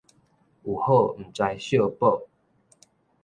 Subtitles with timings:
[0.03, 0.19] 有好毋知惜寶